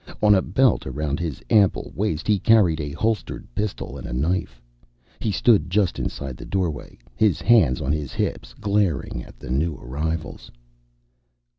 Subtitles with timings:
[0.19, 4.59] On a belt around his ample waist he carried a holstered pistol and a knife.
[5.19, 9.75] He stood just inside the doorway, his hands on his hips, glaring at the new
[9.75, 10.49] arrivals.